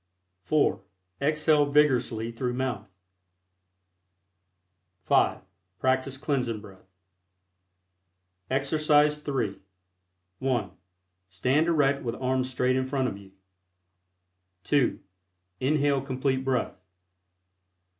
[0.41, 0.81] (4)
[1.21, 2.89] Exhale vigorously through mouth.
[5.03, 5.43] (5)
[5.77, 6.89] Practice Cleansing Breath.
[8.49, 9.59] EXERCISE III.
[10.39, 10.71] (1)
[11.27, 13.33] Stand erect with arms straight In front of you,
[14.63, 14.99] (2)
[15.59, 16.81] Inhale Complete Breath.